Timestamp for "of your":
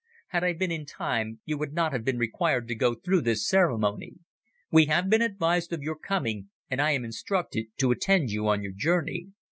5.73-5.95